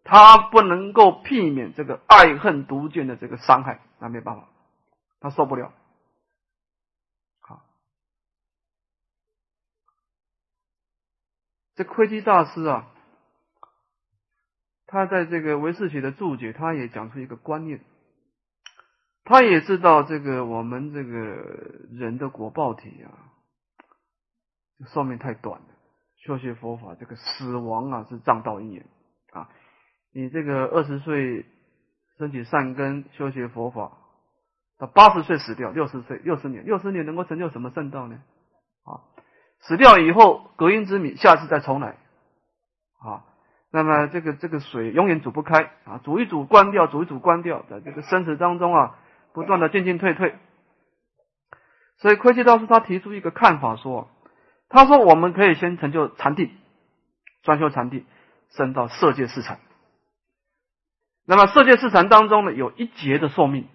[0.03, 4.49] 他不能够避免这个爱恨毒见的这个伤害，那没办法，
[5.21, 5.73] 他受不了。
[11.75, 12.89] 这窥基大师啊。
[14.87, 17.81] 他在这个唯识学的注解，他也讲出一个观念，
[19.25, 21.11] 他也知道这个我们这个
[21.91, 23.09] 人的果报体啊，
[24.93, 25.67] 寿命太短了，
[26.19, 28.85] 修学佛法这个死亡啊是障道一年
[29.33, 29.49] 啊，
[30.13, 31.47] 你这个二十岁
[32.19, 33.97] 升起善根修学佛法，
[34.77, 38.23] 到八十岁死掉，六十岁六十年，六十年能够成就什么圣道呢？
[39.63, 41.97] 死掉以后隔音之米，下次再重来
[43.01, 43.25] 啊。
[43.71, 48.99] 那么这个这个水永远煮不开啊，煮一煮关掉，煮一煮关掉，在这个生死当中啊，
[49.33, 50.35] 不断的进进退退。
[51.97, 54.11] 所以窥基大师他提出一个看法说，
[54.69, 56.51] 他说我们可以先成就禅定，
[57.43, 58.05] 专修禅定，
[58.51, 59.59] 升到色界四禅。
[61.25, 63.69] 那么色界四禅当中呢，有一劫的寿命，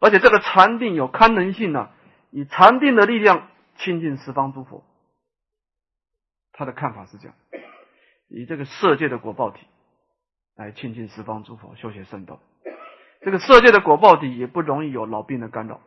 [0.00, 1.90] 而且这个禅定有堪能性呢，
[2.30, 4.84] 以禅定的力量亲近十方诸佛。
[6.52, 7.34] 他的看法是这样。
[8.28, 9.66] 以这个色界的果报体
[10.54, 12.40] 来亲近十方诸佛，修学圣道。
[13.20, 15.80] 这个色界的果报体也不容易有老病的干扰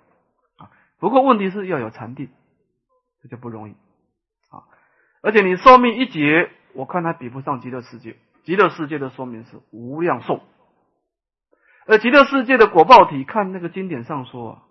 [0.58, 0.72] 啊。
[1.00, 2.30] 不过问题是要有禅定，
[3.22, 3.74] 这就不容易
[4.50, 4.64] 啊。
[5.22, 8.18] 而且你寿命一劫，我看他比不上极乐世界。
[8.44, 10.40] 极乐世界的寿命是无量寿，
[11.88, 14.62] 而极乐世界的果报体，看那个经典上说，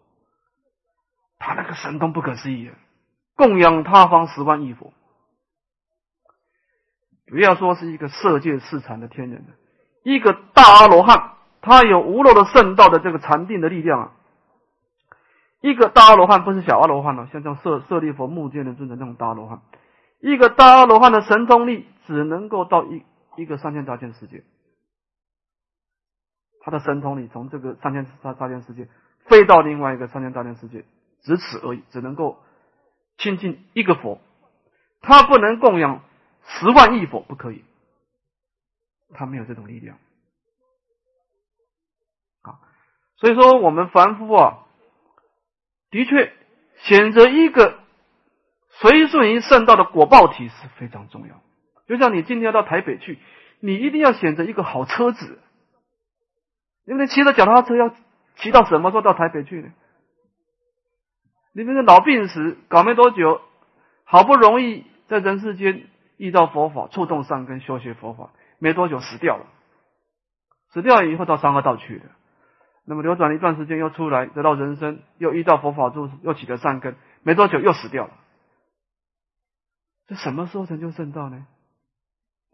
[1.39, 2.79] 他那个神通不可思议啊，
[3.37, 4.93] 供养他方十万亿佛。
[7.27, 9.45] 不要说是一个色界四禅的天人
[10.03, 11.33] 一个大阿罗汉。
[11.67, 14.13] 他有无漏的圣道的这个禅定的力量啊！
[15.63, 19.63] 一个大阿罗汉不是小阿罗汉了，像这样舍舍利佛、目犍连尊者那种大罗汉，
[20.21, 23.03] 一个大阿罗汉的神通力只能够到一
[23.37, 24.45] 一个三千大千世界，
[26.61, 28.87] 他的神通力从这个三千大大千世界
[29.27, 30.85] 飞到另外一个三千大千世界，
[31.23, 32.44] 只此而已，只能够
[33.17, 34.21] 亲近一个佛，
[35.01, 36.03] 他不能供养
[36.47, 37.65] 十万亿佛，不可以，
[39.15, 39.99] 他没有这种力量
[42.43, 42.61] 啊。
[43.17, 44.67] 所以说，我们凡夫啊，
[45.91, 46.33] 的确
[46.79, 47.79] 选择一个
[48.71, 51.41] 随顺于圣道的果报体是非常重要。
[51.87, 53.19] 就像你今天要到台北去，
[53.61, 55.39] 你一定要选择一个好车子，
[56.85, 57.95] 因为骑着脚踏车要
[58.37, 59.73] 骑到什么时候到台北去呢？
[61.55, 63.41] 你们的老病死，搞没多久，
[64.05, 65.87] 好不容易在人世间
[66.17, 69.47] 遇到佛法，触动善根，修学佛法，没多久死掉了，
[70.71, 72.03] 死掉以后到三恶道去了。
[72.85, 78.13] 那么流转了一段时间，又出来得到人生，又遇到佛法住，又起了善根，没多久又死掉了。
[80.09, 81.47] 这什么时候成就圣道呢？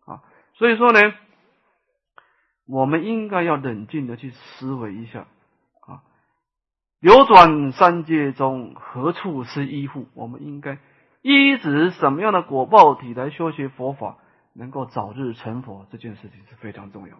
[0.04, 0.22] 啊，
[0.54, 1.00] 所以说呢，
[2.66, 5.26] 我们应该要冷静的去思维一下，
[7.00, 10.06] 流转三界中何处是依附？
[10.14, 10.78] 我们应该
[11.22, 14.18] 依止什么样的果报体来修学佛法，
[14.52, 15.86] 能够早日成佛？
[15.90, 17.18] 这件事情是非常重要。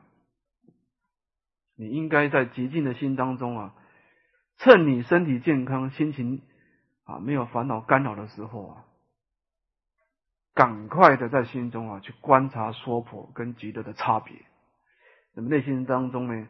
[1.76, 3.74] 你应该在极静的心当中啊，
[4.58, 6.42] 趁你身体健康、心情
[7.04, 8.84] 啊没有烦恼干扰的时候啊，
[10.52, 14.36] 赶快的在心中啊去观察娑婆跟极乐的差别。
[15.32, 16.46] 那么内心当中呢，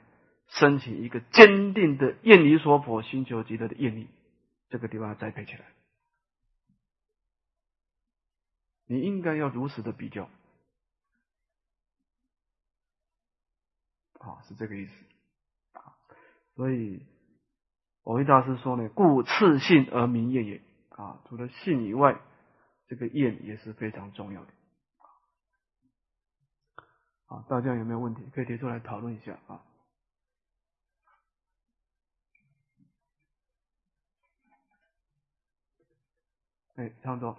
[0.50, 4.08] 申请一个坚定的厌离娑婆、心求极乐的愿力，
[4.68, 5.64] 这个地方栽培起来。
[8.86, 10.24] 你应该要如实的比较，
[14.18, 14.92] 啊，是这个意思。
[16.56, 17.06] 所以，
[18.02, 21.22] 我一大师说呢，故次信而明业也啊。
[21.28, 22.20] 除了信以外，
[22.88, 24.50] 这个验也是非常重要的。
[27.26, 29.62] 啊，大家有没有问题可以提出来讨论一下啊？
[36.80, 37.36] 哎，差不多。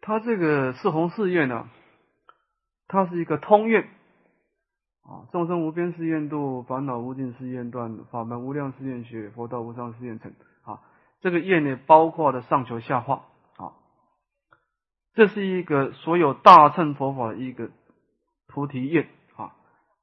[0.00, 1.68] 他这个四弘誓愿呢？
[2.88, 3.84] 它是一个通愿
[5.04, 10.80] 啊，众生无边誓愿度，烦恼无尽誓愿断，法门无量誓愿学，佛道无上誓愿成啊。
[11.20, 13.26] 这个愿呢，包括了上求下化
[13.56, 13.78] 啊，
[15.14, 17.70] 这是一个所有大乘佛法的一个
[18.48, 19.54] 菩提愿啊。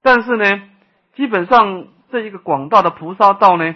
[0.02, 0.70] 但是呢，
[1.14, 3.76] 基本上这一个广大的菩萨道呢，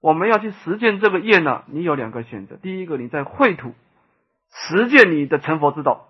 [0.00, 3.72] 我们要去实践这个愿呢，你有两个选择：第一个，你在秽土
[4.50, 6.08] 实践你的成佛之道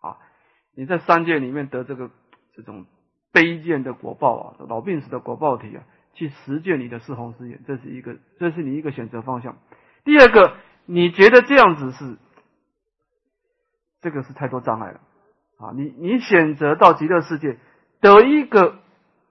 [0.00, 0.16] 啊。
[0.74, 2.10] 你在三界里面得这个
[2.54, 2.86] 这种
[3.32, 5.82] 卑贱的果报啊，老病死的果报体啊，
[6.14, 9.56] 去实践你的四弘誓愿，这是一个，这是你一个选择方向。
[10.04, 12.16] 第二个，你觉得这样子是
[14.00, 15.00] 这个是太多障碍了
[15.58, 15.72] 啊！
[15.74, 17.58] 你你选择到极乐世界
[18.00, 18.78] 得一个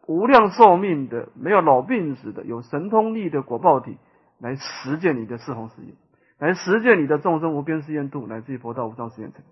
[0.08, 3.98] 无量寿命的、没有老病死的、有神通力的果报体，
[4.40, 5.96] 来实践你的四弘誓愿，
[6.38, 9.44] 来实践你的众生无边誓愿度，乃至于佛道无上誓愿成。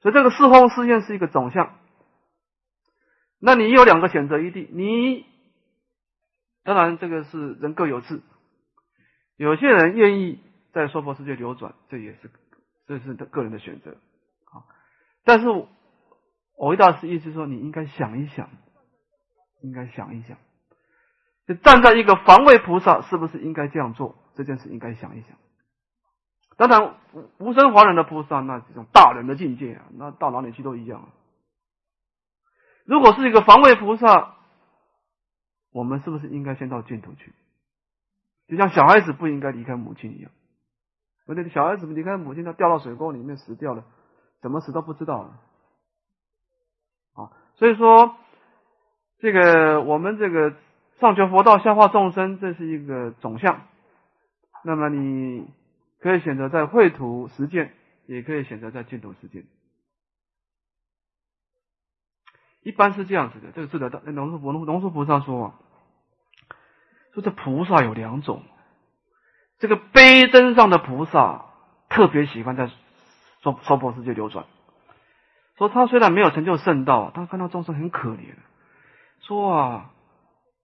[0.00, 1.74] 所以这个四方誓愿是一个总相，
[3.40, 4.68] 那你有两个选择余地。
[4.72, 5.26] 你
[6.62, 8.22] 当然这个是人各有志，
[9.36, 10.40] 有些人愿意
[10.72, 12.30] 在娑婆世界流转，这也是
[12.86, 14.62] 这是他个人的选择啊。
[15.24, 15.46] 但是
[16.58, 18.50] 我大师意思说，你应该想一想，
[19.62, 20.36] 应该想一想，
[21.46, 24.16] 就站在一个防卫菩萨，是不是应该这样做？
[24.34, 25.30] 这件事应该想一想。
[26.56, 26.96] 当然，
[27.38, 31.08] 无生华人的菩萨，那这种大人的境界啊，那到哪里去都一样。
[32.84, 34.34] 如果是一个防卫菩萨，
[35.70, 37.32] 我们是不是应该先到净土去？
[38.48, 40.32] 就像小孩子不应该离开母亲一样。
[41.26, 43.84] 而且小孩子离开母亲，他掉到水沟里面死掉了，
[44.40, 45.38] 怎么死都不知道了。
[47.58, 48.16] 所以说，
[49.18, 50.54] 这个我们这个
[50.98, 53.66] 上求佛道，下化众生，这是一个总相。
[54.64, 55.46] 那么你。
[56.00, 57.74] 可以选择在绘图实践，
[58.06, 59.46] 也可以选择在净土实践。
[62.62, 63.50] 一般是这样子的。
[63.50, 65.54] 这个智德大龙树龙龙树菩萨说啊，
[67.14, 68.44] 说这菩萨有两种，
[69.58, 71.46] 这个悲真上的菩萨
[71.88, 72.70] 特别喜欢在
[73.42, 74.46] 娑娑婆世界流转。
[75.58, 78.34] 说他虽然没有成就圣道，但看到众生很可怜，
[79.20, 79.90] 说啊，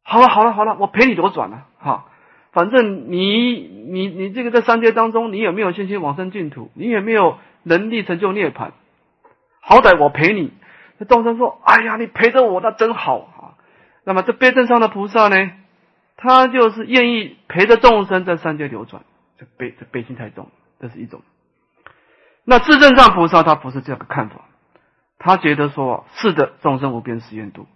[0.05, 2.07] 好了好了好了，我陪你流转了，哈，
[2.53, 3.55] 反正你
[3.91, 6.71] 你你这个在三界当中，你有没有信心往生净土？
[6.75, 8.71] 你有没有能力成就涅槃？
[9.61, 10.53] 好歹我陪你。
[10.99, 13.59] 那众生说：“哎呀，你陪着我，那真好啊。”
[14.07, 15.51] 那么这悲正上的菩萨呢，
[16.17, 19.03] 他就是愿意陪着众生在三界流转，
[19.39, 21.23] 这悲这悲心太重，这是一种。
[22.45, 24.43] 那智正上菩萨他不是这个看法。
[25.19, 27.67] 他觉得说：“是的，众生无边誓愿度，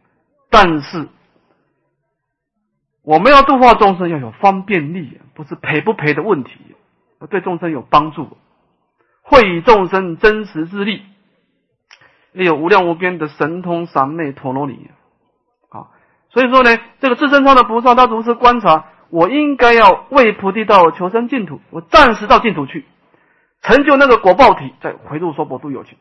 [0.51, 1.09] 但是
[3.03, 6.59] 我们要度化众生要有方便力，不是赔不赔的问题，
[7.31, 8.37] 对众生有帮助，
[9.23, 11.03] 会以众生真实之力，
[12.33, 14.91] 也有无量无边的神通三昧陀罗尼
[15.71, 15.89] 啊。
[16.31, 22.85] 所以说呢，这个自身上的菩萨，他如实观察，我应该要为菩提道求生净土，我暂时到净土去，
[23.63, 25.97] 成就那个果报体，再回入娑婆度有情。”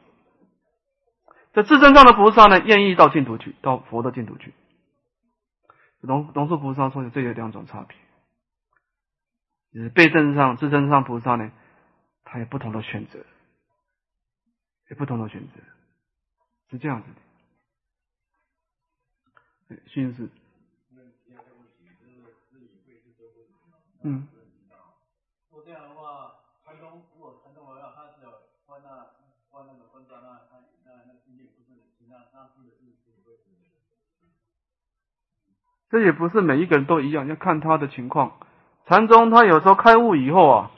[1.58, 4.54] 这自身上的菩萨呢，愿意到净土去，到佛的净土去。
[6.02, 7.98] 龙龙树菩萨说的，这有两种差别。
[9.74, 11.52] 就是被证上、自身上菩萨呢，
[12.24, 13.26] 他有不同的选择，
[14.90, 15.54] 有不同的选择，
[16.70, 17.10] 是这样子
[19.68, 19.82] 的。
[19.88, 20.30] 心是，
[24.04, 24.28] 嗯。
[25.66, 28.32] 这样的话，传统如果传统的话，他只有
[28.68, 29.08] 换那
[29.50, 30.58] 换那个分段那他。
[35.90, 38.34] 这也不是每一个人都一样，要看他的情况。
[38.88, 40.72] 禅宗他有时候开悟以后啊，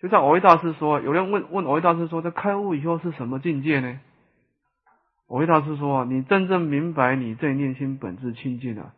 [0.00, 3.98] 就像藕益大师说，有人问问藕益大师说，这开悟以后是什么境界呢？
[5.26, 8.94] 藕益大师说，你真正明白你这念心本质清净了，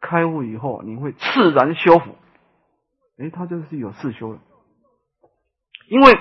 [0.00, 2.14] 开悟以后你会自然修复。
[3.18, 4.40] 哎，他就是有自修的，
[5.88, 6.18] 因为。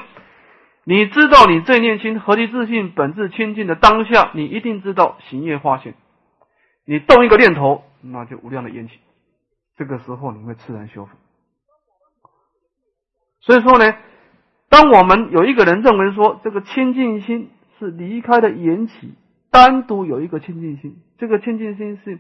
[0.92, 5.94] 你知道你这念心合离自信本质清净的当下，你一定知道行业化现。
[6.84, 9.00] 你动一个念头，那就无量的缘起。
[9.78, 11.16] 这个时候你会自然修复。
[13.40, 13.96] 所以说呢，
[14.68, 19.14] 当我们有一个人认为说这个清净心是离开的缘起，
[19.50, 22.20] 单独有一个清净心，这个清净心是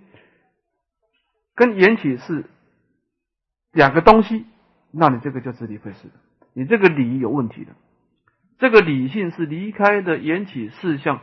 [1.56, 2.46] 跟缘起是
[3.74, 4.46] 两个东西，
[4.92, 6.14] 那你这个就自理会是的，
[6.54, 7.74] 你这个理有问题的。
[8.62, 11.22] 这个理性是离开的缘起事项，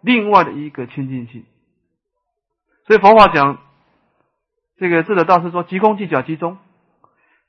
[0.00, 1.44] 另外的一个清净性。
[2.84, 3.58] 所以佛法讲，
[4.76, 6.58] 这个智者大师说：“即空即假即中。”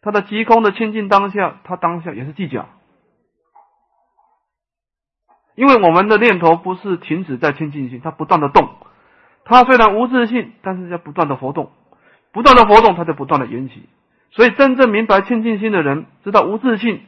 [0.04, 2.68] 他的即空的清净当下，他当下也是即假。
[5.56, 8.70] 因为我们的念头不是停止在清净性，它不断的动。
[9.44, 11.72] 它虽然无自性，但是要不断的活动，
[12.32, 13.90] 不断的活动，它就不断的缘起。
[14.30, 17.02] 所以真正明白清净心的人，知道无自性。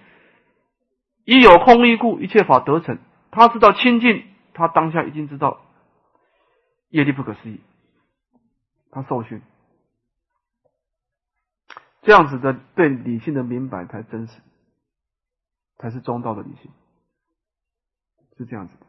[1.26, 3.00] 一有空一故，一切法得成。
[3.32, 5.62] 他知道清净，他当下已经知道
[6.90, 7.62] 业力不可思议。
[8.92, 9.42] 他受训，
[12.04, 14.40] 这样子的对理性的明白才真实，
[15.80, 16.72] 才是中道的理性，
[18.38, 18.86] 是这样子的。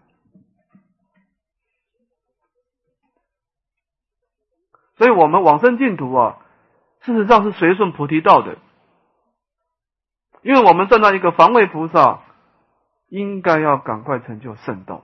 [4.97, 6.39] 所以，我们往生净土啊，
[7.01, 8.59] 事实上是随顺菩提道的。
[10.45, 12.20] 因为我们站在一个防卫菩萨，
[13.09, 15.03] 应该要赶快成就圣道。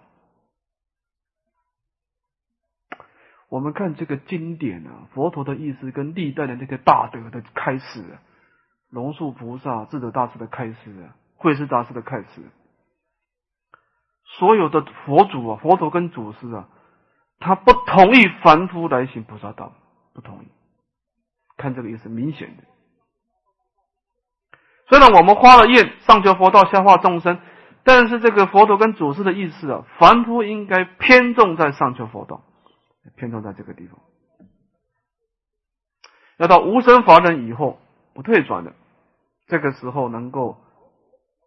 [3.48, 8.04] 我们看这个经典啊，佛陀的意思跟历代的那个大德的开示，
[8.90, 12.42] 龙树菩萨、智者大师的开始啊，慧师大师的开始，
[14.24, 16.68] 所有的佛祖啊，佛陀跟祖师啊，
[17.38, 19.72] 他不同意凡夫来行菩萨道，
[20.12, 20.48] 不同意。
[21.56, 22.62] 看这个意思，明显的。
[24.90, 27.38] 虽然我们花了愿上求佛道，下化众生，
[27.84, 32.42] 但是这个佛陀跟祖师的意思啊，凡夫应该偏重在上求佛道，
[33.14, 34.00] 偏重在这个地方。
[36.38, 37.78] 要到无生法忍以后
[38.14, 38.72] 不退转的，
[39.46, 40.58] 这个时候能够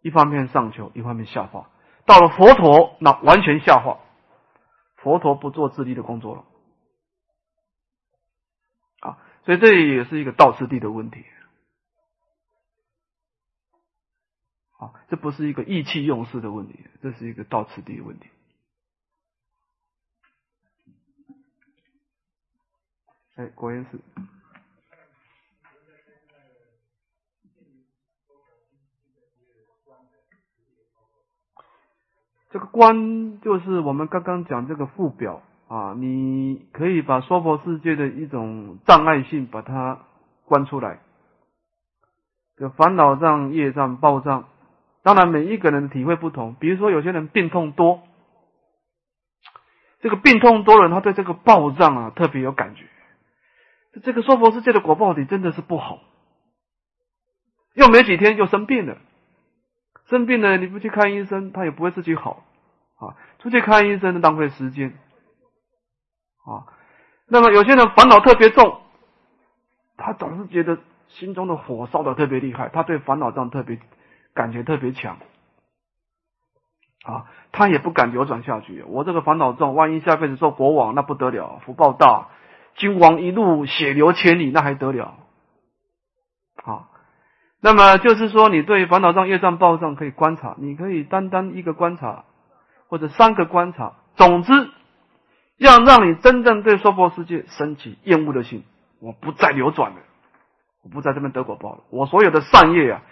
[0.00, 1.68] 一方面上求，一方面下化。
[2.06, 3.98] 到了佛陀，那完全下化，
[4.96, 6.44] 佛陀不做自利的工作了。
[9.00, 11.26] 啊，所以这也是一个道次第的问题。
[15.08, 18.28] 这不是一个意气用事的问题，这是一个道次第的问题。
[23.36, 24.00] 哎，果然是。
[32.50, 35.94] 这个观就是我们刚刚讲这个副表啊。
[35.94, 40.06] 你可以把娑婆世界的一种障碍性把它
[40.44, 41.00] 关出来，
[42.56, 44.48] 就烦恼障、业障、报障。
[45.04, 46.54] 当然，每一个人的体会不同。
[46.54, 48.02] 比如说，有些人病痛多，
[50.00, 52.86] 这个病痛多了，他对这个报障啊特别有感觉。
[54.02, 55.98] 这个娑婆世界的果报体真的是不好，
[57.74, 58.96] 又没几天又生病了，
[60.08, 62.42] 生病了你不去看医生，他也不会自己好
[62.96, 63.14] 啊。
[63.40, 64.98] 出去看医生浪费时间
[66.46, 66.64] 啊。
[67.28, 68.80] 那么有些人烦恼特别重，
[69.98, 70.78] 他总是觉得
[71.08, 73.78] 心中的火烧的特别厉害，他对烦恼障特别。
[74.34, 75.18] 感觉特别强
[77.04, 78.82] 啊，他也不敢流转下去。
[78.82, 82.28] 我这个烦恼重，万一下辈子做国王，那不得了，福报大，
[82.74, 85.18] 君王一路血流千里，那还得了？
[86.64, 86.88] 啊，
[87.60, 92.24] 那么就是说，你对烦恼障、业障、报障可以观察，你可以单单一个观察，
[92.88, 94.70] 或者三个观察，总之
[95.58, 98.64] 要让你真正对娑婆世界升起厌恶的心，
[99.00, 99.98] 我不再流转了，
[100.82, 103.02] 我不在这边得果报了，我所有的善业啊。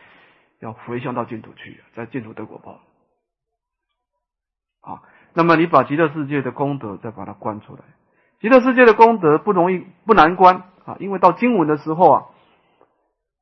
[0.63, 2.81] 要回向到净土去，在净土得果报
[4.81, 5.03] 啊。
[5.35, 7.83] 那么你把极乐世界的功德再把它关出来，
[8.41, 12.27] 极乐世界的功德不容易不难关啊，因为到经文的时候啊，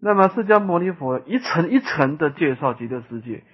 [0.00, 3.44] 那么释迦牟尼佛一层一层的介绍极乐世界。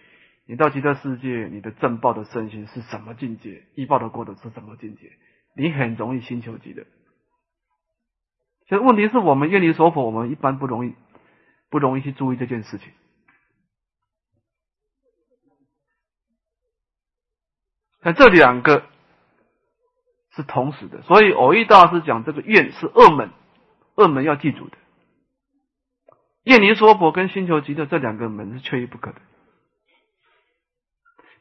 [0.48, 3.64] 你到极乐世界，你的正报的身心是什么境界？
[3.74, 5.10] 依报的过的是什么境界？
[5.56, 6.84] 你很容易心求极乐。
[8.68, 10.94] 其实问题是我们愿离所否，我们一般不容易
[11.68, 12.92] 不容易去注意这件事情。
[18.06, 18.84] 那这两个
[20.36, 23.32] 是同时的，所以偶遇大师讲这个愿是恶门，
[23.96, 24.78] 恶门要记住的。
[26.44, 29.20] 愿离娑婆跟星球极乐这两个门是缺一不可的。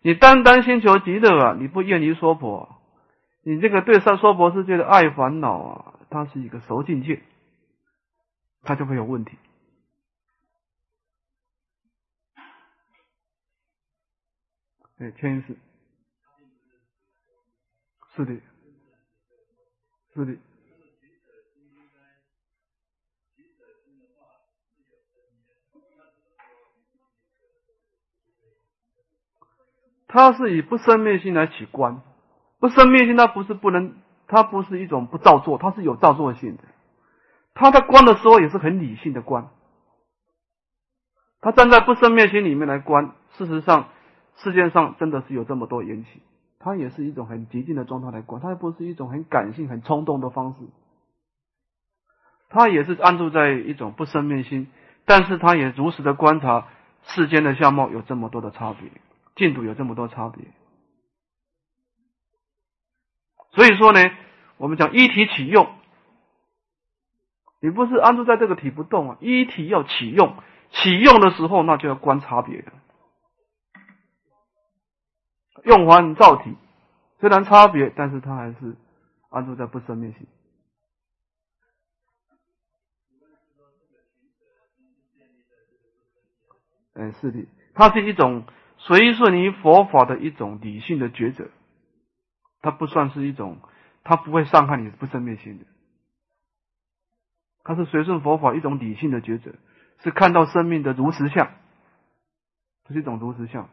[0.01, 2.81] 你单单星球极乐啊，你不愿离娑婆，
[3.43, 7.21] 你这个对上娑婆世界的爱烦恼啊，它是一个熟境界，
[8.63, 9.37] 它就会有问题。
[14.97, 15.55] 对，千是。
[18.15, 18.33] 是的，
[20.13, 20.37] 是的。
[30.07, 32.01] 它是以不生灭心来起观，
[32.59, 33.95] 不生灭心，它不是不能，
[34.27, 36.63] 它不是一种不造作，它是有造作性的。
[37.53, 39.49] 他在观的时候也是很理性的观，
[41.41, 43.89] 他站在不生灭心里面来观，事实上
[44.37, 46.21] 世界上真的是有这么多缘起。
[46.65, 50.65] 它也是一种很极静的状态来观，它不是一种很感性、很冲动的方式。
[52.49, 54.67] 他也是安住在一种不生灭心，
[55.05, 56.67] 但是他也如实的观察
[57.03, 58.89] 世间的相貌有这么多的差别，
[59.35, 60.43] 净土有这么多差别。
[63.51, 63.99] 所以说呢，
[64.57, 65.67] 我们讲一体启用，
[67.61, 70.35] 你不是安住在这个体不动啊，一体要启用，
[70.71, 72.71] 启用的时候那就要观差别的。
[75.63, 76.55] 用环造体，
[77.19, 78.75] 虽然差别，但是它还是
[79.29, 80.27] 安住在不生灭性。
[86.97, 88.45] 嗯，是的，它是一种
[88.77, 91.49] 随顺于佛法的一种理性的抉择，
[92.61, 93.59] 它不算是一种，
[94.03, 95.65] 它不会伤害你不生灭性的，
[97.63, 99.51] 它是随顺佛法一种理性的抉择，
[100.03, 101.51] 是看到生命的如实相，
[102.85, 103.69] 这是一种如实相。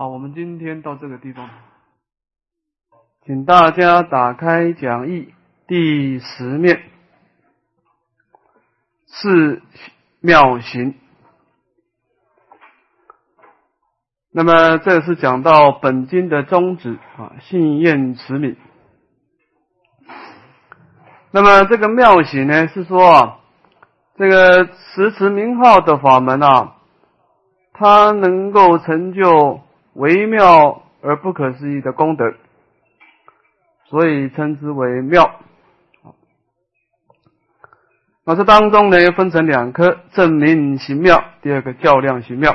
[0.00, 1.50] 好，我们今天到这个地方，
[3.26, 5.34] 请大家打开讲义
[5.66, 6.80] 第十面，
[9.08, 9.60] 是
[10.20, 10.94] 妙行。
[14.30, 18.56] 那么这是讲到本经的宗旨啊，信愿持名。
[21.32, 23.40] 那么这个妙行呢，是说啊，
[24.16, 26.76] 这个持持名号的法门啊，
[27.72, 29.60] 它能够成就。
[29.98, 32.32] 微妙而不可思议的功德，
[33.86, 35.40] 所以称之为妙。
[38.24, 42.52] 那这当中呢，分成两科：证明行妙，第二个较量行妙。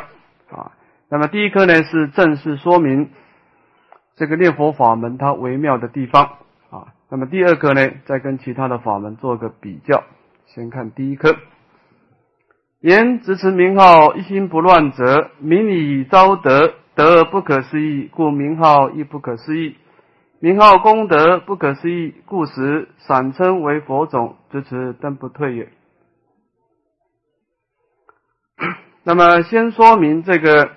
[0.52, 0.72] 啊，
[1.10, 3.10] 那么第一科呢是正式说明
[4.16, 6.38] 这个念佛法门它微妙的地方。
[6.70, 10.04] 啊，那么第二颗呢，再跟其他的法门做个比较。
[10.46, 11.36] 先看第一科：
[12.80, 16.76] 言直持名号，一心不乱者，名以昭德。
[16.96, 19.76] 德不可思议，故名号亦不可思议；
[20.40, 25.70] 名号功德不可思议，故时散称为佛种，支持登不退也。
[29.04, 30.72] 那么，先说明这个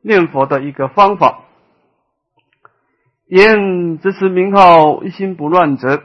[0.00, 1.40] 念佛的一个方法。
[3.26, 6.02] 言支持名号一心不乱者，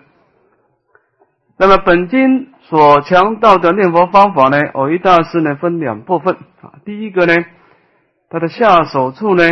[1.58, 6.80] 那么本经所强调的念佛方法呢，偶一大师呢分两部分啊。
[6.86, 7.36] 第一个呢，
[8.30, 9.44] 他的下手处呢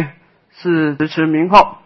[0.51, 1.82] 是支持名号，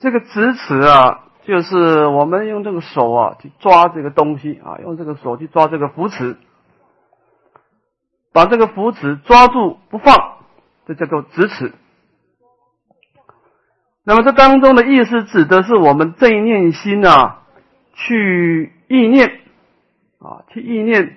[0.00, 6.36] 这个直持啊，就是我们用这个手啊去抓这个东西啊，用这个手去抓这个扶持，
[8.32, 10.38] 把这个扶持抓住不放，
[10.86, 11.72] 这叫做直持。
[14.02, 17.42] 那么这当中的意思指的是我们这一念心啊，
[17.94, 19.40] 去意念
[20.18, 21.16] 啊，去意念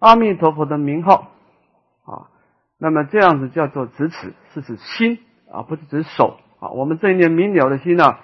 [0.00, 1.30] 阿弥陀佛的名号。
[2.84, 5.18] 那么这样子叫做执持，是指心
[5.50, 6.68] 啊，不是指手啊。
[6.68, 8.20] 我们这一念明了的心啊，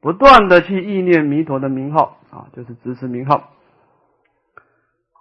[0.00, 3.50] 不断的去意念弥陀的名号啊，就是执持名号。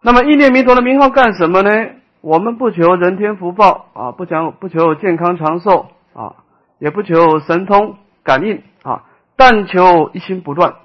[0.01, 1.69] 那么意念弥陀的名号干什么呢？
[2.21, 6.37] 我们不求人天福报啊，不讲不求健康长寿啊。
[6.79, 9.03] 也不求神通感应啊，
[9.35, 10.75] 但求一心不乱。